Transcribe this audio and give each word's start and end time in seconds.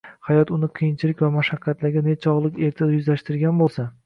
Hayot 0.27 0.53
uni 0.55 0.69
qiyinchilik 0.79 1.21
va 1.25 1.29
mashaqqatlarga 1.35 2.03
nechog’lik 2.09 2.59
erta 2.71 2.89
yuzlashtirgan 2.97 3.63
bo’lsa 3.65 3.89